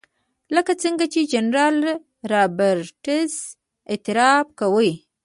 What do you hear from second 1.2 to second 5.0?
جنرال رابرټس اعتراف کوي.